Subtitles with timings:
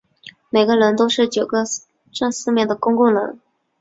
[0.49, 1.63] 每个棱都是九个
[2.11, 3.37] 正四面体的公共棱。